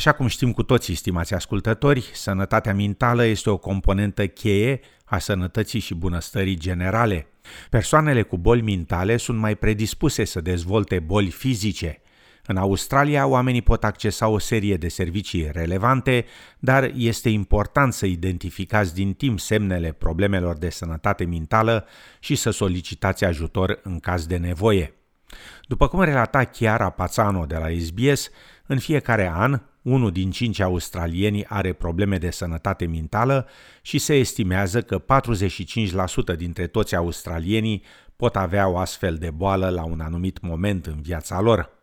[0.00, 5.80] Așa cum știm cu toții, stimați ascultători, sănătatea mentală este o componentă cheie a sănătății
[5.80, 7.26] și bunăstării generale.
[7.70, 12.00] Persoanele cu boli mentale sunt mai predispuse să dezvolte boli fizice.
[12.46, 16.24] În Australia, oamenii pot accesa o serie de servicii relevante,
[16.58, 21.86] dar este important să identificați din timp semnele problemelor de sănătate mentală
[22.20, 24.94] și să solicitați ajutor în caz de nevoie.
[25.68, 28.30] După cum relata Chiara Pazano de la SBS,
[28.66, 33.48] în fiecare an, unul din cinci australieni are probleme de sănătate mentală
[33.82, 35.02] și se estimează că
[36.34, 37.82] 45% dintre toți australienii
[38.16, 41.78] pot avea o astfel de boală la un anumit moment în viața lor.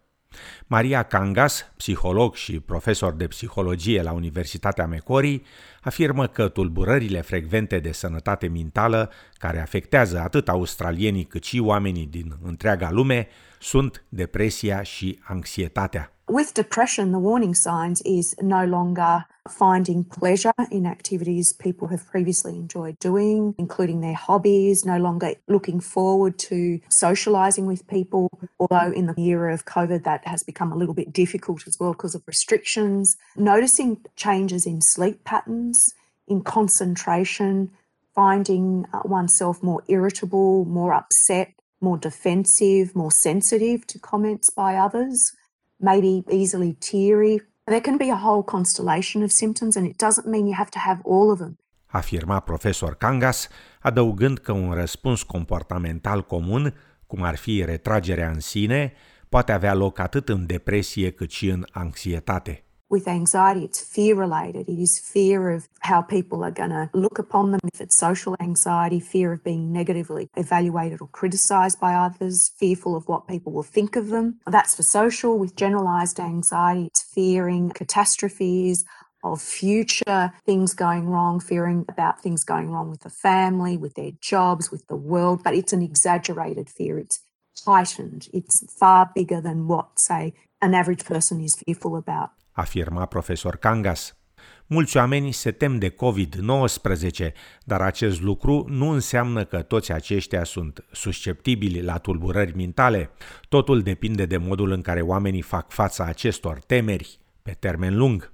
[0.68, 5.42] Maria Kangas, psiholog și profesor de psihologie la Universitatea Macquarie,
[5.82, 12.38] afirmă că tulburările frecvente de sănătate mentală, care afectează atât australienii cât și oamenii din
[12.44, 13.28] întreaga lume,
[13.60, 16.17] sunt depresia și anxietatea.
[16.30, 22.54] With depression, the warning signs is no longer finding pleasure in activities people have previously
[22.58, 28.30] enjoyed doing, including their hobbies, no longer looking forward to socializing with people.
[28.60, 31.94] Although in the era of COVID, that has become a little bit difficult as well
[31.94, 33.16] because of restrictions.
[33.38, 35.94] Noticing changes in sleep patterns,
[36.28, 37.72] in concentration,
[38.14, 45.37] finding uh, oneself more irritable, more upset, more defensive, more sensitive to comments by others
[45.78, 47.42] maybe easily teary.
[47.64, 50.80] There can be a whole constellation of symptoms, and it doesn't mean you have to
[50.80, 51.58] have all of them.
[51.86, 53.48] Afirma profesor Kangas,
[53.80, 56.74] adăugând că un răspuns comportamental comun,
[57.08, 58.94] cum ar fi retragerea în sine,
[59.30, 62.67] poate avea loc atât în depresie cât și în anxietate.
[62.90, 64.70] With anxiety, it's fear related.
[64.70, 67.60] It is fear of how people are going to look upon them.
[67.74, 73.08] If it's social anxiety, fear of being negatively evaluated or criticized by others, fearful of
[73.08, 74.40] what people will think of them.
[74.46, 75.38] That's for social.
[75.38, 78.86] With generalized anxiety, it's fearing catastrophes,
[79.24, 84.12] of future things going wrong, fearing about things going wrong with the family, with their
[84.22, 86.98] jobs, with the world, but it's an exaggerated fear.
[87.00, 87.22] It's
[87.66, 88.28] heightened.
[88.34, 92.32] It's far bigger than what, say, an average person is fearful about.
[92.58, 94.18] Afirma profesor Kangas.
[94.66, 97.32] Mulți oameni se tem de COVID-19,
[97.64, 103.10] dar acest lucru nu înseamnă că toți aceștia sunt susceptibili la tulburări mentale.
[103.50, 108.34] Totul depinde de modul în care oamenii fac fața acestor temeri pe termen lung.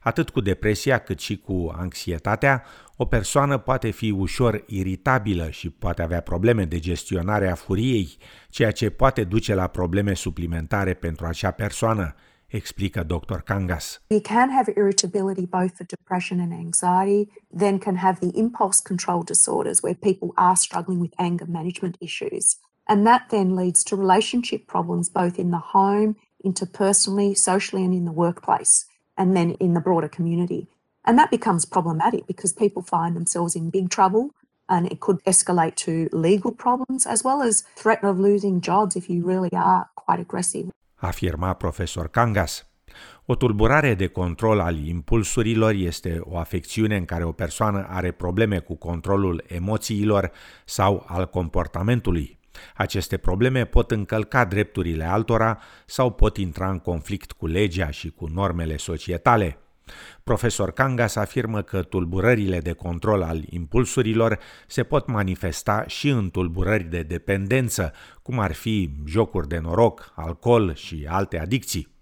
[0.00, 2.64] Atât cu depresia cât și cu anxietatea,
[2.96, 8.16] o persoană poate fi ușor iritabilă și poate avea probleme de gestionare a furiei,
[8.50, 12.14] ceea ce poate duce la probleme suplimentare pentru acea persoană,
[12.54, 13.42] explică Dr.
[13.42, 14.02] Kangas.
[14.08, 19.22] You can have irritability both for depression and anxiety, then can have the impulse control
[19.22, 22.56] disorders where people are struggling with anger management issues.
[22.86, 28.04] And that then leads to relationship problems both in the home, interpersonally, socially, and in
[28.04, 28.84] the workplace,
[29.16, 30.68] and then in the broader community.
[31.04, 34.30] And that becomes problematic because people find themselves in big trouble
[34.68, 39.10] and it could escalate to legal problems as well as threat of losing jobs if
[39.10, 40.70] you really are quite aggressive.
[41.04, 42.66] Afirma profesor Kangas.
[43.26, 48.58] O tulburare de control al impulsurilor este o afecțiune în care o persoană are probleme
[48.58, 50.30] cu controlul emoțiilor
[50.64, 52.38] sau al comportamentului.
[52.74, 58.26] Aceste probleme pot încălca drepturile altora sau pot intra în conflict cu legea și cu
[58.26, 59.58] normele societale.
[60.22, 66.84] Profesor Kangas afirmă că tulburările de control al impulsurilor se pot manifesta și în tulburări
[66.84, 67.92] de dependență,
[68.22, 71.92] cum ar fi jocuri de noroc, alcool și alte adicții.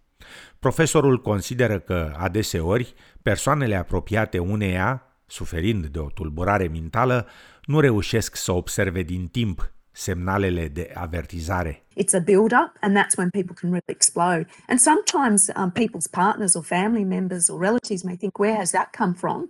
[0.59, 7.27] Profesorul consideră că, adeseori, persoanele apropiate uneia, suferind de o tulburare mentală,
[7.65, 11.83] nu reușesc să observe din timp semnalele de avertizare.
[11.97, 14.47] It's a build up, and that's when people can really explode.
[14.69, 18.93] And sometimes um, people's partners or family members or relatives may think, Where has that
[18.93, 19.49] come from?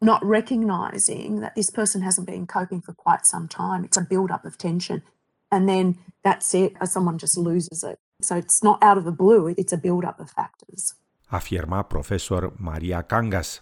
[0.00, 3.84] Not recognizing that this person hasn't been coping for quite some time.
[3.84, 5.02] It's a build up of tension.
[5.50, 7.98] And then that's it, someone just loses it.
[8.22, 10.94] So it's not out of the blue, it's a build up of factors.
[11.30, 13.60] Afirma profesor Maria Kangas.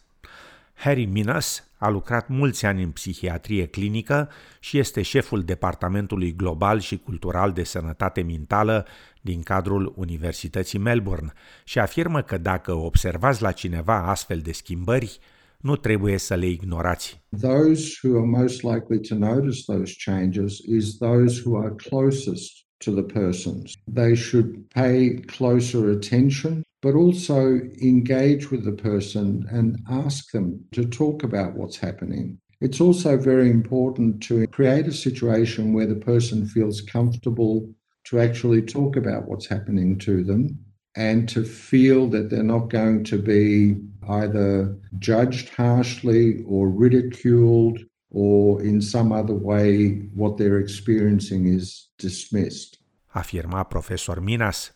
[0.81, 4.29] Harry Minas a lucrat mulți ani în psihiatrie clinică
[4.61, 8.87] și este șeful Departamentului Global și Cultural de Sănătate Mentală
[9.21, 11.32] din cadrul Universității Melbourne
[11.65, 15.19] și afirmă că dacă observați la cineva astfel de schimbări,
[15.59, 17.21] nu trebuie să le ignorați.
[17.41, 22.53] Those who are most likely to notice those changes is those who are closest
[22.85, 23.73] to the persons.
[23.94, 30.85] They should pay closer attention but also engage with the person and ask them to
[30.87, 32.38] talk about what's happening.
[32.61, 37.69] It's also very important to create a situation where the person feels comfortable
[38.05, 40.59] to actually talk about what's happening to them
[40.97, 43.77] and to feel that they're not going to be
[44.09, 47.79] either judged harshly or ridiculed
[48.11, 52.79] or in some other way what they're experiencing is dismissed.
[53.15, 54.73] Afirma profesor Minas.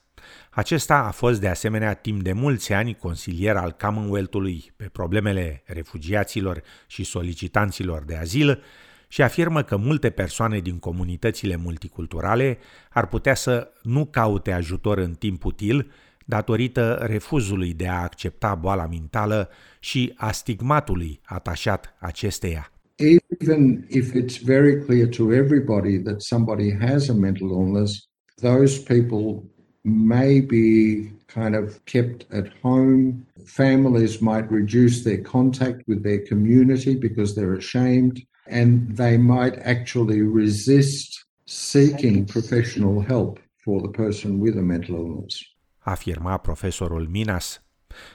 [0.51, 6.63] Acesta a fost de asemenea timp de mulți ani consilier al Commonwealth-ului pe problemele refugiaților
[6.87, 8.63] și solicitanților de azil
[9.09, 12.59] și afirmă că multe persoane din comunitățile multiculturale
[12.91, 15.91] ar putea să nu caute ajutor în timp util
[16.25, 19.49] datorită refuzului de a accepta boala mentală
[19.81, 22.73] și a stigmatului atașat acesteia.
[22.97, 28.09] Even if it's very clear to everybody that somebody has a mental illness,
[28.41, 29.43] those people
[29.85, 33.27] may be kind of kept at home.
[33.45, 40.23] Families might reduce their contact with their community because they're ashamed, and they might actually
[40.23, 45.35] resist seeking professional help for the person with a mental illness.
[45.79, 47.63] Afirma profesorul Minas.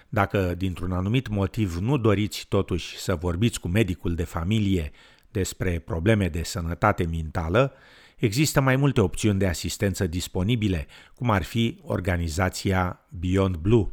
[0.09, 4.91] Dacă dintr-un anumit motiv nu doriți totuși să vorbiți cu medicul de familie
[5.31, 7.73] despre probleme de sănătate mentală,
[8.19, 13.87] există mai multe opțiuni de asistență disponibile, cum ar fi organizația Beyond Blue.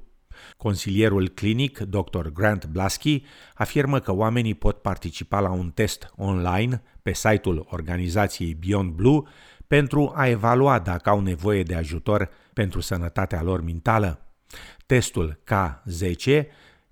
[0.56, 2.26] Consilierul clinic, Dr.
[2.32, 3.22] Grant Blasky,
[3.54, 9.22] afirmă că oamenii pot participa la un test online pe site-ul organizației Beyond Blue
[9.66, 14.20] pentru a evalua dacă au nevoie de ajutor pentru sănătatea lor mentală.
[14.86, 16.42] Testul K10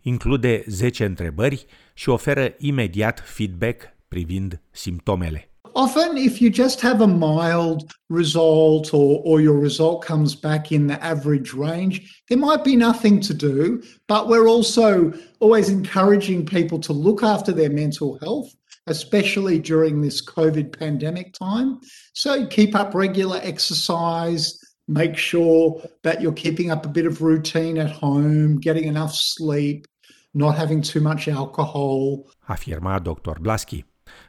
[0.00, 5.53] include 10 întrebări și oferă imediat feedback privind simptomele.
[5.74, 10.86] Often if you just have a mild result or, or your result comes back in
[10.86, 13.82] the average range, there might be nothing to do.
[14.08, 18.54] But we're also always encouraging people to look after their mental health,
[18.86, 21.80] especially during this COVID pandemic time.
[22.12, 27.78] So keep up regular exercise, make sure that you're keeping up a bit of routine
[27.78, 29.86] at home, getting enough sleep,
[30.34, 32.28] not having too much alcohol.
[32.48, 33.34] Afirma Dr.
[33.34, 33.84] Blasky.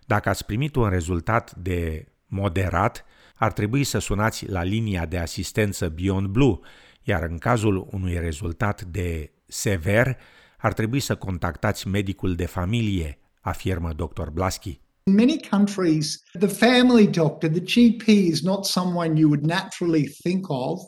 [0.06, 3.06] Dacă ați primit un rezultat de moderat,
[3.36, 6.60] ar trebui să sunați la linia de asistență Beyond Blue,
[7.04, 10.18] iar în cazul unui rezultat de sever,
[10.58, 14.30] ar trebui să contactați medicul de familie, afirmă dr.
[14.34, 14.80] Blasky.
[15.04, 20.46] In many countries, the family doctor, the GP, is not someone you would naturally think
[20.50, 20.80] of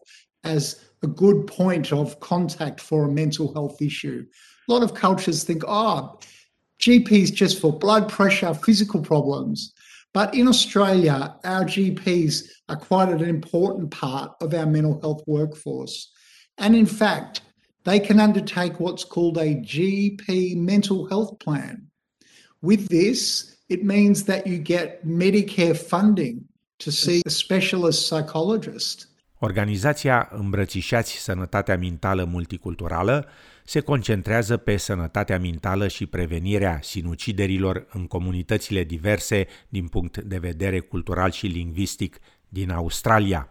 [0.42, 4.26] as a good point of contact for a mental health issue.
[4.68, 6.18] A lot of cultures think, oh,
[6.80, 9.74] GPs just for blood pressure, physical problems.
[10.14, 16.12] But in Australia, our GPs are quite an important part of our mental health workforce.
[16.58, 17.42] And in fact,
[17.84, 21.88] they can undertake what's called a GP mental health plan.
[22.62, 26.46] With this, it means that you get Medicare funding
[26.80, 29.08] to see a specialist psychologist.
[29.40, 33.28] Organizația Îmbrățișați Sănătatea Mentală Multiculturală
[33.64, 40.80] se concentrează pe sănătatea mentală și prevenirea sinuciderilor în comunitățile diverse din punct de vedere
[40.80, 42.20] cultural și lingvistic
[42.50, 43.50] din Australia.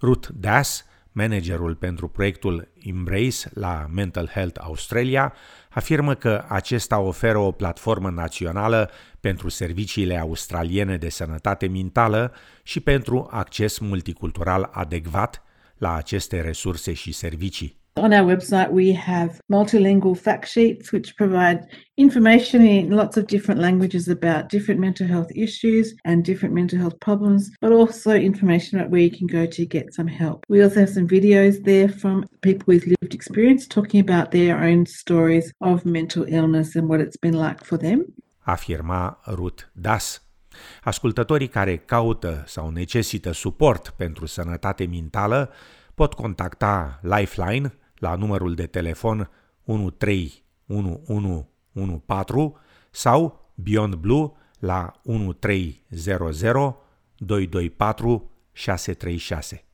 [0.00, 0.84] Ruth Das,
[1.16, 5.34] managerul pentru proiectul Embrace la Mental Health Australia,
[5.70, 8.90] afirmă că acesta oferă o platformă națională
[9.20, 12.32] pentru serviciile australiene de sănătate mentală
[12.62, 15.42] și pentru acces multicultural adecvat
[15.76, 17.85] la aceste resurse și servicii.
[17.98, 21.66] On our website, we have multilingual fact sheets which provide
[21.96, 27.00] information in lots of different languages about different mental health issues and different mental health
[27.00, 30.44] problems, but also information about where you can go to get some help.
[30.50, 34.84] We also have some videos there from people with lived experience talking about their own
[34.84, 38.04] stories of mental illness and what it's been like for them.
[38.44, 40.22] Afirma Ruth Das.
[40.82, 45.50] Ascultătorii care caută sau necesită suport pentru sănătate mentală
[45.94, 49.30] pot contacta Lifeline la numărul de telefon
[49.64, 52.52] 131114
[52.90, 56.76] sau Beyond Blue la 1300
[57.16, 59.65] 224 636.